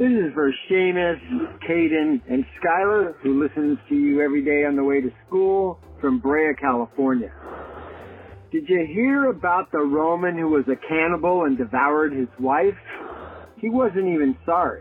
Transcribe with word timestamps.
This 0.00 0.12
is 0.12 0.32
for 0.32 0.50
Seamus, 0.66 1.20
Caden, 1.68 2.22
and 2.26 2.42
Skylar, 2.56 3.12
who 3.22 3.42
listens 3.42 3.76
to 3.90 3.94
you 3.94 4.22
every 4.22 4.42
day 4.42 4.64
on 4.64 4.74
the 4.74 4.82
way 4.82 5.02
to 5.02 5.10
school 5.26 5.78
from 6.00 6.20
Brea, 6.20 6.54
California. 6.58 7.30
Did 8.50 8.66
you 8.66 8.86
hear 8.94 9.28
about 9.28 9.70
the 9.72 9.80
Roman 9.80 10.38
who 10.38 10.48
was 10.48 10.64
a 10.68 10.88
cannibal 10.88 11.44
and 11.44 11.58
devoured 11.58 12.14
his 12.14 12.28
wife? 12.40 12.72
He 13.58 13.68
wasn't 13.68 14.06
even 14.06 14.38
sorry. 14.46 14.80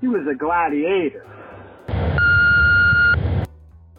He 0.00 0.08
was 0.08 0.26
a 0.28 0.36
gladiator. 0.36 1.24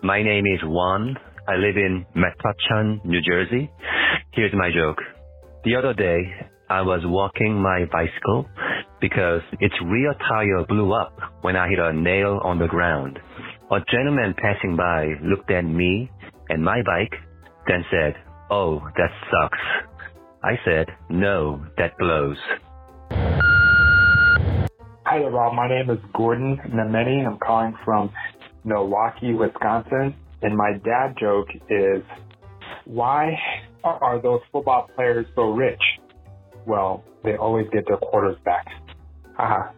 My 0.04 0.22
name 0.22 0.46
is 0.48 0.60
Juan. 0.66 1.16
I 1.48 1.56
live 1.56 1.78
in 1.78 2.06
Metuchen, 2.14 3.06
New 3.06 3.22
Jersey. 3.22 3.72
Here's 4.34 4.54
my 4.54 4.70
joke. 4.70 4.98
The 5.64 5.78
other 5.78 5.94
day, 5.94 6.20
I 6.70 6.82
was 6.82 7.04
walking 7.06 7.56
my 7.56 7.86
bicycle 7.90 8.50
because 9.02 9.42
its 9.60 9.74
rear 9.84 10.14
tire 10.30 10.64
blew 10.70 10.94
up 10.94 11.18
when 11.42 11.56
I 11.56 11.68
hit 11.68 11.80
a 11.80 11.92
nail 11.92 12.40
on 12.44 12.60
the 12.60 12.68
ground. 12.68 13.20
A 13.72 13.80
gentleman 13.92 14.36
passing 14.38 14.78
by 14.78 15.16
looked 15.24 15.50
at 15.52 15.66
me 15.66 16.10
and 16.50 16.64
my 16.64 16.82
bike, 16.86 17.20
then 17.68 17.84
said, 17.90 18.16
Oh, 18.50 18.80
that 18.98 19.10
sucks. 19.32 19.58
I 20.44 20.60
said, 20.64 20.88
No, 21.10 21.66
that 21.78 21.98
blows. 21.98 22.38
Hi 25.06 25.20
there, 25.20 25.32
Rob. 25.32 25.56
My 25.56 25.68
name 25.68 25.90
is 25.90 26.00
Gordon 26.14 26.58
Nemeni. 26.70 27.26
I'm 27.28 27.38
calling 27.40 27.76
from 27.84 28.12
Milwaukee, 28.64 29.34
Wisconsin. 29.34 30.16
And 30.42 30.56
my 30.56 30.74
dad 30.86 31.16
joke 31.20 31.48
is, 31.70 32.04
why 32.86 33.38
are 33.84 34.22
those 34.22 34.42
football 34.52 34.90
players 34.96 35.26
so 35.36 35.52
rich? 35.52 35.82
Well, 36.66 37.04
they 37.24 37.36
always 37.36 37.68
get 37.72 37.88
their 37.88 37.98
quarters 37.98 38.38
back. 38.46 38.66
Haha. 39.38 39.72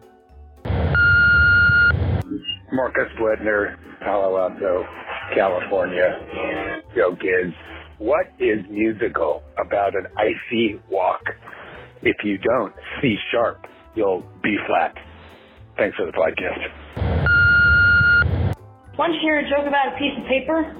Marcus 2.72 3.10
Ledner, 3.20 3.76
Palo 4.00 4.36
Alto, 4.36 4.84
California. 5.34 6.18
Yo, 6.96 7.14
kids, 7.16 7.54
what 7.98 8.26
is 8.40 8.58
musical 8.68 9.42
about 9.64 9.94
an 9.94 10.06
icy 10.16 10.80
walk? 10.90 11.22
If 12.02 12.16
you 12.24 12.38
don't 12.38 12.74
C 13.00 13.16
sharp, 13.30 13.64
you'll 13.94 14.24
B 14.42 14.56
flat. 14.66 14.94
Thanks 15.76 15.96
for 15.96 16.06
the 16.06 16.12
podcast. 16.12 16.68
Want 18.98 19.12
to 19.12 19.20
hear 19.20 19.38
a 19.38 19.48
joke 19.48 19.66
about 19.66 19.94
a 19.94 19.98
piece 19.98 20.14
of 20.18 20.26
paper? 20.26 20.74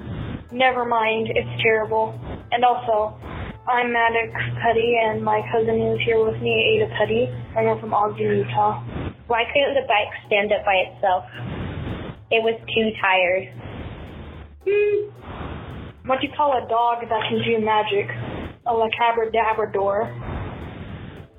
Never 0.53 0.85
mind, 0.85 1.29
it's 1.31 1.63
terrible. 1.63 2.19
And 2.53 2.65
also, 2.65 3.19
I'm 3.65 3.97
Maddox 3.97 4.29
Petty, 4.61 4.93
and 5.01 5.25
my 5.25 5.41
cousin 5.49 5.81
is 5.81 5.99
here 6.05 6.21
with 6.21 6.37
me, 6.45 6.53
Ada 6.53 6.93
Petty, 7.01 7.25
and 7.57 7.65
we're 7.65 7.81
from 7.81 7.97
Ogden, 7.97 8.45
Utah. 8.45 8.85
Why 9.25 9.49
couldn't 9.49 9.73
the 9.73 9.89
bike 9.89 10.13
stand 10.29 10.53
up 10.53 10.69
by 10.69 10.85
itself? 10.85 11.25
It 12.29 12.45
was 12.45 12.61
too 12.61 12.93
tired. 13.01 13.49
Hmm. 14.69 15.09
What 16.05 16.21
do 16.21 16.29
you 16.29 16.37
call 16.37 16.53
a 16.61 16.69
dog 16.69 17.09
that 17.09 17.23
can 17.25 17.41
do 17.41 17.57
magic? 17.65 18.05
A 18.69 18.73
lacabradabrador. 18.77 20.13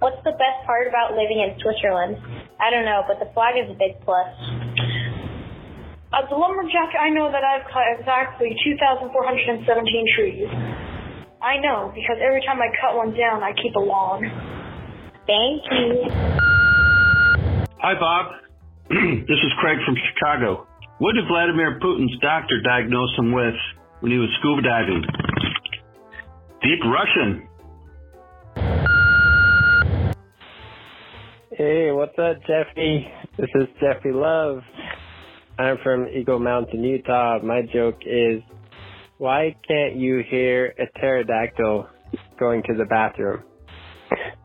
What's 0.01 0.17
the 0.25 0.33
best 0.33 0.65
part 0.65 0.89
about 0.89 1.13
living 1.13 1.45
in 1.45 1.53
Switzerland? 1.61 2.17
I 2.57 2.73
don't 2.73 2.89
know, 2.89 3.05
but 3.05 3.21
the 3.21 3.29
flag 3.37 3.53
is 3.53 3.69
a 3.69 3.77
big 3.77 4.01
plus. 4.01 4.33
As 6.09 6.25
a 6.33 6.33
lumberjack, 6.33 6.89
I 6.97 7.13
know 7.13 7.29
that 7.29 7.45
I've 7.45 7.69
cut 7.69 7.85
exactly 8.01 8.57
2,417 8.65 9.13
trees. 10.17 10.49
I 11.45 11.57
know, 11.61 11.91
because 11.93 12.17
every 12.25 12.41
time 12.41 12.57
I 12.57 12.73
cut 12.81 12.97
one 12.97 13.13
down, 13.13 13.43
I 13.43 13.53
keep 13.53 13.75
a 13.75 13.79
log. 13.79 14.21
Thank 15.29 15.61
you. 15.69 16.09
Hi, 17.77 17.93
Bob. 17.99 18.31
this 18.89 19.37
is 19.37 19.51
Craig 19.59 19.77
from 19.85 19.93
Chicago. 20.09 20.65
What 20.97 21.13
did 21.13 21.25
Vladimir 21.27 21.79
Putin's 21.79 22.17
doctor 22.19 22.61
diagnose 22.63 23.15
him 23.19 23.31
with 23.31 23.53
when 23.99 24.11
he 24.11 24.17
was 24.17 24.27
scuba 24.39 24.63
diving? 24.63 25.03
Deep 26.63 26.79
Russian. 26.83 27.47
Hey, 31.51 31.91
what's 31.91 32.17
up, 32.17 32.41
Jeffy? 32.47 33.07
This 33.37 33.49
is 33.53 33.67
Jeffy 33.79 34.11
Love. 34.11 34.63
I'm 35.59 35.77
from 35.83 36.07
Eagle 36.07 36.39
Mountain, 36.39 36.83
Utah. 36.83 37.37
My 37.43 37.61
joke 37.71 37.99
is, 38.01 38.41
why 39.17 39.55
can't 39.67 39.95
you 39.95 40.23
hear 40.29 40.73
a 40.79 40.99
pterodactyl 40.99 41.87
going 42.39 42.63
to 42.63 42.73
the 42.77 42.85
bathroom? 42.85 43.43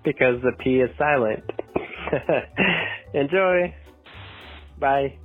Because 0.04 0.40
the 0.42 0.52
P 0.62 0.80
is 0.80 0.90
silent. 0.98 1.44
Enjoy. 3.14 3.74
Bye. 4.78 5.18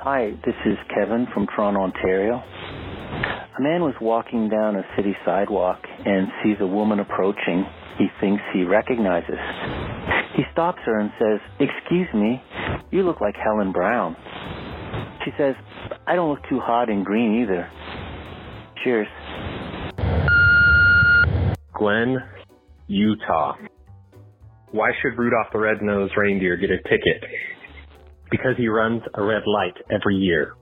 Hi, 0.00 0.32
this 0.44 0.54
is 0.66 0.76
Kevin 0.94 1.26
from 1.32 1.46
Toronto, 1.46 1.80
Ontario. 1.80 2.42
A 3.56 3.62
man 3.62 3.82
was 3.82 3.94
walking 4.00 4.48
down 4.48 4.76
a 4.76 4.82
city 4.96 5.16
sidewalk 5.24 5.80
and 6.04 6.28
sees 6.42 6.56
a 6.60 6.66
woman 6.66 7.00
approaching 7.00 7.64
he 7.98 8.06
thinks 8.20 8.42
he 8.52 8.64
recognizes. 8.64 9.38
He 10.34 10.42
stops 10.52 10.80
her 10.84 10.98
and 10.98 11.10
says, 11.18 11.40
Excuse 11.60 12.08
me, 12.12 12.42
you 12.90 13.04
look 13.04 13.20
like 13.20 13.36
Helen 13.36 13.70
Brown. 13.72 14.16
She 15.24 15.30
says, 15.38 15.54
I 16.06 16.16
don't 16.16 16.28
look 16.28 16.42
too 16.50 16.60
hot 16.60 16.90
in 16.90 17.02
green 17.02 17.42
either. 17.42 17.70
Cheers. 18.84 19.08
Glen, 21.72 22.18
Utah. 22.86 23.56
Why 24.70 24.90
should 25.00 25.16
Rudolph 25.16 25.46
the 25.52 25.58
Red-Nosed 25.60 26.14
Reindeer 26.16 26.56
get 26.56 26.70
a 26.70 26.76
ticket? 26.76 27.24
Because 28.30 28.56
he 28.58 28.68
runs 28.68 29.02
a 29.14 29.22
red 29.22 29.42
light 29.46 29.76
every 29.90 30.16
year. 30.16 30.54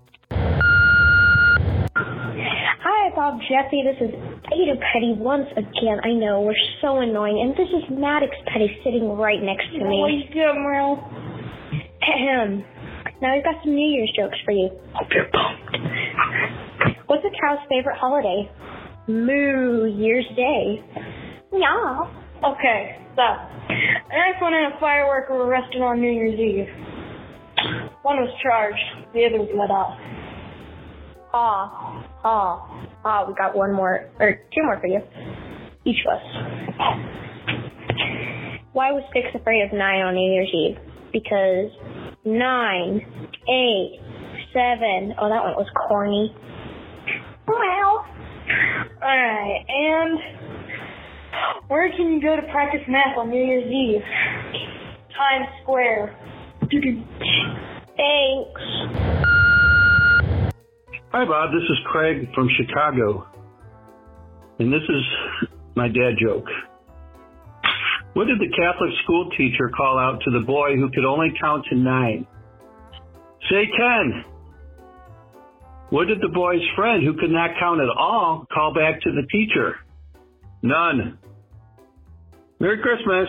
Hi, 2.85 3.11
Bob 3.17 3.41
Jeffy. 3.41 3.83
This 3.83 3.97
is 4.01 4.15
Ada 4.53 4.79
Petty 4.93 5.15
once 5.17 5.49
again. 5.53 5.99
I 6.05 6.13
know 6.13 6.43
we're 6.43 6.55
so 6.81 6.99
annoying, 6.99 7.41
and 7.43 7.53
this 7.57 7.69
is 7.69 7.83
Maddox 7.91 8.37
Petty 8.47 8.79
sitting 8.85 9.09
right 9.17 9.43
next 9.43 9.73
to 9.73 9.85
me. 9.85 10.29
Ahem. 12.03 12.65
Now 13.23 13.37
we've 13.37 13.45
got 13.45 13.55
some 13.63 13.73
New 13.77 13.87
Year's 13.87 14.13
jokes 14.19 14.37
for 14.45 14.51
you. 14.51 14.69
Hope 14.95 15.07
you're 15.15 15.31
pumped. 15.31 15.79
What's 17.07 17.23
a 17.25 17.31
cow's 17.41 17.61
favorite 17.69 17.97
holiday? 17.97 18.51
Moo 19.07 19.87
Year's 19.87 20.27
Day. 20.35 20.83
Yeah. 21.53 22.03
Okay, 22.43 22.99
stop. 23.13 23.49
An 23.71 24.35
iPhone 24.35 24.51
and 24.51 24.75
a 24.75 24.81
firework 24.81 25.31
were 25.31 25.47
arrested 25.47 25.83
on 25.83 26.01
New 26.01 26.11
Year's 26.11 26.35
Eve. 26.35 26.67
One 28.03 28.17
was 28.17 28.35
charged, 28.43 29.15
the 29.15 29.25
other 29.25 29.39
was 29.39 29.51
let 29.55 29.71
off. 29.71 29.97
Ah, 31.33 32.05
ah, 32.25 32.89
ah. 33.05 33.25
We 33.29 33.35
got 33.35 33.55
one 33.55 33.73
more, 33.73 34.11
or 34.19 34.33
two 34.53 34.65
more 34.65 34.81
for 34.81 34.89
you. 34.89 35.01
Each 35.85 36.05
of 36.05 36.19
us. 36.19 36.25
Why 38.73 38.91
was 38.91 39.05
six 39.15 39.29
afraid 39.33 39.63
of 39.63 39.73
nine 39.73 40.01
on 40.01 40.15
New 40.15 40.33
Year's 40.33 40.51
Eve? 40.53 40.79
Because 41.13 41.71
nine, 42.25 43.01
eight, 43.49 44.01
seven. 44.53 45.15
Oh, 45.19 45.29
that 45.29 45.43
one 45.43 45.57
was 45.57 45.67
corny. 45.89 46.35
Well. 47.47 48.07
Alright, 49.03 49.65
and 49.69 50.19
where 51.69 51.91
can 51.91 52.13
you 52.13 52.21
go 52.21 52.37
to 52.37 52.43
practice 52.53 52.83
math 52.89 53.17
on 53.17 53.31
New 53.31 53.43
Year's 53.43 53.65
Eve? 53.65 54.03
Times 55.17 55.49
Square. 55.63 56.17
Thanks. 56.61 58.61
Hi, 61.13 61.25
Bob. 61.27 61.51
This 61.53 61.63
is 61.63 61.79
Craig 61.91 62.29
from 62.35 62.49
Chicago. 62.57 63.27
And 64.59 64.73
this 64.73 64.83
is 64.89 65.49
my 65.77 65.89
dad 65.89 66.15
joke. 66.21 66.47
What 68.15 68.27
did 68.27 68.39
the 68.41 68.55
Catholic 68.55 68.91
school 69.05 69.31
teacher 69.39 69.71
call 69.75 69.99
out 69.99 70.21
to 70.25 70.31
the 70.31 70.45
boy 70.45 70.77
who 70.77 70.91
could 70.91 71.07
only 71.07 71.33
count 71.41 71.65
to 71.71 71.77
nine? 71.77 72.27
Say 73.51 73.65
10. 73.65 74.25
What 75.89 76.09
did 76.09 76.21
the 76.21 76.29
boy's 76.29 76.61
friend 76.77 77.03
who 77.03 77.15
could 77.15 77.31
not 77.31 77.51
count 77.59 77.81
at 77.81 77.89
all 77.89 78.47
call 78.53 78.75
back 78.75 79.01
to 79.03 79.11
the 79.13 79.27
teacher? 79.31 79.77
None. 80.63 81.19
Merry 82.61 82.83
Christmas. 82.83 83.29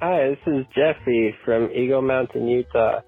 Hi, 0.00 0.28
this 0.30 0.38
is 0.46 0.66
Jeffy 0.74 1.34
from 1.44 1.70
Eagle 1.74 2.02
Mountain, 2.02 2.46
Utah. 2.46 3.00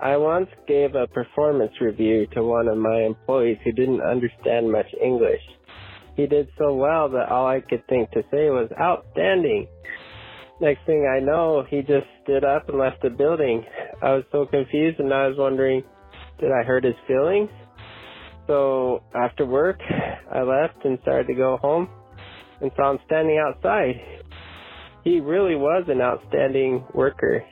I 0.00 0.16
once 0.16 0.48
gave 0.66 0.94
a 0.94 1.06
performance 1.06 1.72
review 1.80 2.26
to 2.32 2.42
one 2.42 2.66
of 2.68 2.78
my 2.78 3.02
employees 3.02 3.58
who 3.64 3.72
didn't 3.72 4.00
understand 4.00 4.72
much 4.72 4.86
English. 5.02 5.42
He 6.18 6.26
did 6.26 6.48
so 6.58 6.74
well 6.74 7.08
that 7.10 7.28
all 7.28 7.46
I 7.46 7.60
could 7.60 7.86
think 7.86 8.10
to 8.10 8.22
say 8.32 8.50
was 8.50 8.68
outstanding. 8.80 9.68
Next 10.60 10.84
thing 10.84 11.06
I 11.06 11.20
know, 11.20 11.62
he 11.70 11.80
just 11.82 12.08
stood 12.24 12.42
up 12.42 12.68
and 12.68 12.76
left 12.76 13.02
the 13.02 13.10
building. 13.10 13.64
I 14.02 14.14
was 14.14 14.24
so 14.32 14.44
confused 14.44 14.98
and 14.98 15.14
I 15.14 15.28
was 15.28 15.36
wondering, 15.38 15.84
did 16.40 16.50
I 16.50 16.64
hurt 16.64 16.82
his 16.82 16.96
feelings? 17.06 17.48
So 18.48 19.04
after 19.14 19.46
work, 19.46 19.78
I 20.34 20.42
left 20.42 20.84
and 20.84 20.98
started 21.02 21.28
to 21.28 21.34
go 21.34 21.56
home 21.58 21.88
and 22.60 22.72
saw 22.74 22.90
him 22.90 22.98
standing 23.06 23.38
outside. 23.38 23.94
He 25.04 25.20
really 25.20 25.54
was 25.54 25.84
an 25.86 26.00
outstanding 26.00 26.84
worker. 26.94 27.44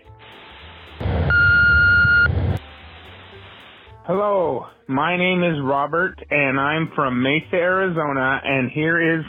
Hello, 4.07 4.67
my 4.87 5.17
name 5.17 5.43
is 5.43 5.59
Robert 5.65 6.15
and 6.31 6.61
I'm 6.61 6.93
from 6.95 7.25
Mesa, 7.25 7.57
Arizona, 7.57 8.41
and 8.45 8.71
here 8.71 9.19
is 9.19 9.25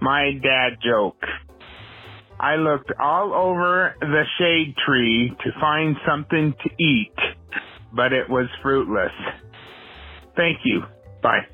my 0.00 0.30
dad 0.42 0.78
joke. 0.82 1.20
I 2.40 2.54
looked 2.54 2.90
all 2.98 3.34
over 3.34 3.94
the 4.00 4.22
shade 4.38 4.74
tree 4.86 5.36
to 5.44 5.60
find 5.60 5.96
something 6.08 6.54
to 6.62 6.82
eat, 6.82 7.12
but 7.94 8.14
it 8.14 8.30
was 8.30 8.46
fruitless. 8.62 9.12
Thank 10.34 10.60
you. 10.64 10.80
Bye. 11.22 11.44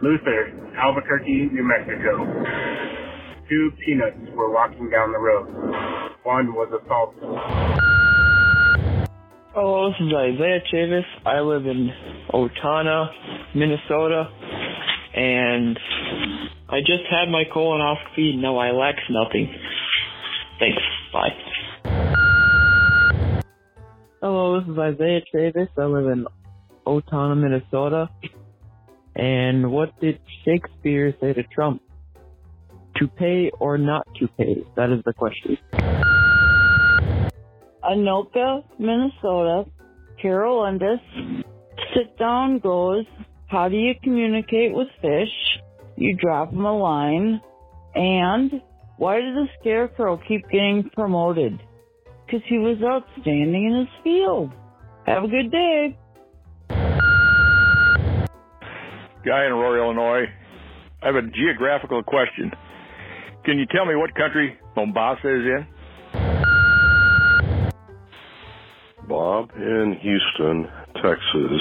Luther, 0.00 0.72
Albuquerque, 0.78 1.50
New 1.52 1.68
Mexico. 1.68 2.24
Two 3.50 3.70
peanuts 3.84 4.16
were 4.34 4.50
walking 4.50 4.88
down 4.88 5.12
the 5.12 5.18
road. 5.18 6.14
One 6.22 6.54
was 6.54 6.72
assaulted. 6.82 7.71
Hello, 9.54 9.90
this 9.90 10.00
is 10.00 10.14
Isaiah 10.14 10.60
Chavis. 10.72 11.04
I 11.26 11.40
live 11.40 11.66
in 11.66 11.90
Owatonna, 12.32 13.10
Minnesota, 13.54 14.30
and 15.14 15.78
I 16.70 16.80
just 16.80 17.02
had 17.10 17.28
my 17.28 17.42
colonoscopy. 17.54 18.40
No, 18.40 18.56
I 18.56 18.70
lack 18.70 18.94
nothing. 19.10 19.54
Thanks. 20.58 20.82
Bye. 21.12 21.34
Hello, 24.22 24.58
this 24.58 24.70
is 24.70 24.78
Isaiah 24.78 25.20
Chavis. 25.34 25.68
I 25.76 25.84
live 25.84 26.06
in 26.06 26.26
Owatonna, 26.86 27.36
Minnesota. 27.36 28.08
And 29.14 29.70
what 29.70 30.00
did 30.00 30.18
Shakespeare 30.46 31.14
say 31.20 31.34
to 31.34 31.42
Trump? 31.42 31.82
To 32.96 33.06
pay 33.06 33.50
or 33.60 33.76
not 33.76 34.06
to 34.18 34.28
pay? 34.28 34.64
That 34.76 34.90
is 34.90 35.02
the 35.04 35.12
question. 35.12 35.58
Anoka, 37.84 38.62
Minnesota. 38.78 39.64
Carol 40.20 40.62
Undis. 40.62 41.00
Sit 41.94 42.16
down 42.16 42.58
goes, 42.60 43.04
how 43.48 43.68
do 43.68 43.76
you 43.76 43.94
communicate 44.02 44.72
with 44.72 44.88
fish? 45.00 45.28
You 45.96 46.16
drop 46.16 46.50
them 46.50 46.64
a 46.64 46.78
line. 46.78 47.40
And 47.94 48.62
why 48.96 49.16
did 49.16 49.34
the 49.34 49.46
scarecrow 49.60 50.16
keep 50.28 50.48
getting 50.48 50.88
promoted? 50.94 51.60
Because 52.24 52.42
he 52.48 52.58
was 52.58 52.78
outstanding 52.82 53.66
in 53.66 53.80
his 53.80 53.88
field. 54.04 54.52
Have 55.06 55.24
a 55.24 55.28
good 55.28 55.50
day. 55.50 55.98
Guy 59.26 59.46
in 59.46 59.52
Aurora, 59.52 59.84
Illinois. 59.84 60.26
I 61.02 61.06
have 61.06 61.16
a 61.16 61.22
geographical 61.22 62.02
question. 62.02 62.52
Can 63.44 63.58
you 63.58 63.66
tell 63.66 63.84
me 63.84 63.96
what 63.96 64.14
country 64.14 64.56
Mombasa 64.76 65.28
is 65.28 65.44
in? 65.44 65.66
Bob 69.08 69.50
in 69.56 69.96
Houston, 70.00 70.68
Texas. 70.94 71.60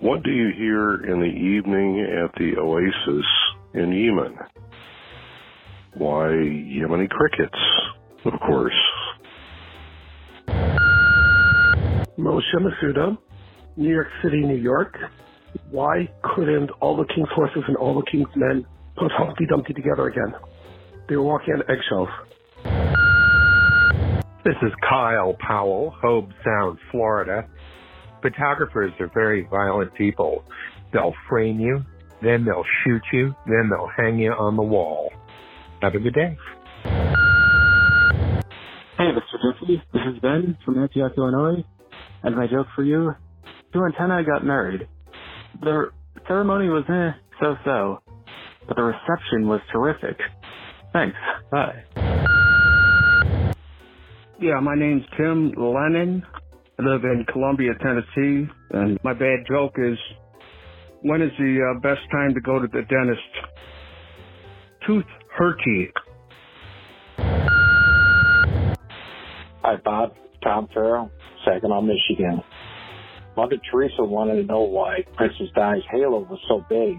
What 0.00 0.22
do 0.22 0.30
you 0.30 0.50
hear 0.56 0.94
in 1.04 1.20
the 1.20 1.26
evening 1.26 2.00
at 2.00 2.32
the 2.38 2.58
Oasis 2.58 3.26
in 3.74 3.92
Yemen? 3.92 4.36
Why, 5.94 6.26
Yemeni 6.28 7.08
crickets, 7.08 7.58
of 8.24 8.34
course. 8.46 8.72
Moshe 12.18 12.54
Masuda, 12.60 13.16
New 13.76 13.90
York 13.90 14.08
City, 14.22 14.40
New 14.40 14.56
York. 14.56 14.96
Why 15.70 16.08
couldn't 16.22 16.70
all 16.80 16.96
the 16.96 17.06
king's 17.14 17.28
horses 17.34 17.62
and 17.66 17.76
all 17.76 17.94
the 17.94 18.10
king's 18.10 18.28
men 18.36 18.66
put 18.96 19.10
Humpty 19.12 19.46
Dumpty 19.46 19.72
together 19.72 20.06
again? 20.08 20.34
They 21.08 21.16
were 21.16 21.22
walking 21.22 21.54
on 21.54 21.62
eggshells. 21.62 22.08
This 24.44 24.54
is 24.62 24.72
Kyle 24.88 25.34
Powell, 25.40 25.94
Hobe 26.02 26.32
Sound, 26.44 26.78
Florida. 26.90 27.46
Photographers 28.22 28.92
are 29.00 29.10
very 29.12 29.46
violent 29.50 29.92
people. 29.94 30.44
They'll 30.92 31.14
frame 31.28 31.58
you, 31.58 31.84
then 32.22 32.44
they'll 32.44 32.64
shoot 32.84 33.02
you, 33.12 33.34
then 33.46 33.68
they'll 33.68 33.90
hang 33.96 34.18
you 34.18 34.30
on 34.30 34.56
the 34.56 34.62
wall. 34.62 35.10
Have 35.82 35.94
a 35.94 35.98
good 35.98 36.14
day. 36.14 36.36
Hey, 38.96 39.10
Mr. 39.12 39.38
Jeffy. 39.42 39.82
This 39.92 40.02
is 40.14 40.20
Ben 40.20 40.56
from 40.64 40.78
Antioch, 40.82 41.12
Illinois. 41.16 41.64
And 42.22 42.36
my 42.36 42.46
joke 42.46 42.68
for 42.74 42.84
you, 42.84 43.12
two 43.72 43.84
antennae 43.84 44.24
got 44.24 44.44
married. 44.44 44.88
The 45.60 45.90
ceremony 46.26 46.68
was 46.68 46.84
eh, 46.88 47.10
so-so, 47.40 48.02
but 48.66 48.76
the 48.76 48.82
reception 48.82 49.48
was 49.48 49.60
terrific. 49.72 50.16
Thanks. 50.92 51.16
Bye. 51.50 51.84
Yeah, 54.40 54.60
my 54.60 54.76
name's 54.76 55.02
Tim 55.16 55.52
Lennon. 55.56 56.24
I 56.78 56.82
live 56.84 57.02
in 57.02 57.26
Columbia, 57.32 57.72
Tennessee, 57.82 58.48
and 58.70 58.96
my 59.02 59.12
bad 59.12 59.40
joke 59.48 59.72
is, 59.78 59.98
when 61.02 61.22
is 61.22 61.32
the 61.40 61.74
uh, 61.74 61.80
best 61.80 62.08
time 62.12 62.34
to 62.34 62.40
go 62.40 62.60
to 62.60 62.68
the 62.68 62.82
dentist? 62.82 63.20
Tooth 64.86 65.04
hurty. 65.36 65.90
Hi, 69.62 69.74
Bob. 69.84 70.14
Tom 70.44 70.68
Farrell, 70.72 71.10
Saginaw, 71.44 71.80
Michigan. 71.80 72.40
Mother 73.36 73.56
Teresa 73.72 74.04
wanted 74.04 74.36
to 74.36 74.44
know 74.44 74.60
why 74.60 74.98
Princess 75.16 75.48
Di's 75.56 75.82
halo 75.90 76.20
was 76.20 76.38
so 76.46 76.64
big. 76.68 76.96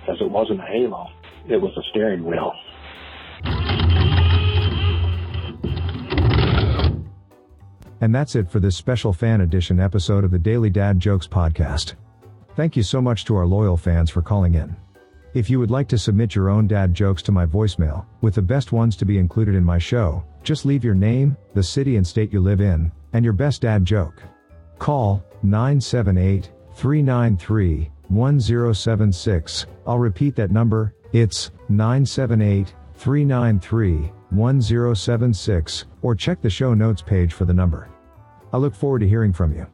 Because 0.00 0.20
it 0.20 0.28
wasn't 0.28 0.58
a 0.58 0.66
halo, 0.66 1.06
it 1.48 1.62
was 1.62 1.70
a 1.76 1.82
steering 1.90 2.24
wheel. 2.24 2.52
And 8.00 8.14
that's 8.14 8.36
it 8.36 8.50
for 8.50 8.60
this 8.60 8.76
special 8.76 9.12
fan 9.12 9.40
edition 9.40 9.80
episode 9.80 10.24
of 10.24 10.30
the 10.30 10.38
Daily 10.38 10.70
Dad 10.70 11.00
Jokes 11.00 11.26
podcast. 11.26 11.94
Thank 12.54 12.76
you 12.76 12.82
so 12.82 13.00
much 13.00 13.24
to 13.26 13.36
our 13.36 13.46
loyal 13.46 13.76
fans 13.76 14.10
for 14.10 14.22
calling 14.22 14.54
in. 14.54 14.76
If 15.34 15.50
you 15.50 15.58
would 15.58 15.70
like 15.70 15.88
to 15.88 15.98
submit 15.98 16.34
your 16.34 16.48
own 16.48 16.66
dad 16.66 16.94
jokes 16.94 17.22
to 17.24 17.32
my 17.32 17.44
voicemail, 17.44 18.06
with 18.22 18.34
the 18.34 18.42
best 18.42 18.72
ones 18.72 18.96
to 18.96 19.04
be 19.04 19.18
included 19.18 19.54
in 19.54 19.64
my 19.64 19.78
show, 19.78 20.24
just 20.42 20.64
leave 20.64 20.84
your 20.84 20.94
name, 20.94 21.36
the 21.52 21.62
city 21.62 21.96
and 21.96 22.06
state 22.06 22.32
you 22.32 22.40
live 22.40 22.60
in, 22.60 22.90
and 23.12 23.24
your 23.24 23.34
best 23.34 23.62
dad 23.62 23.84
joke. 23.84 24.22
Call 24.78 25.22
978 25.42 26.50
393 26.74 27.90
1076. 28.08 29.66
I'll 29.86 29.98
repeat 29.98 30.36
that 30.36 30.50
number, 30.50 30.94
it's 31.12 31.50
978 31.68 32.74
393 32.94 34.12
1076, 34.30 35.84
or 36.02 36.14
check 36.14 36.40
the 36.40 36.50
show 36.50 36.74
notes 36.74 37.02
page 37.02 37.32
for 37.32 37.44
the 37.44 37.54
number. 37.54 37.88
I 38.52 38.58
look 38.58 38.74
forward 38.74 39.00
to 39.00 39.08
hearing 39.08 39.32
from 39.32 39.54
you. 39.54 39.66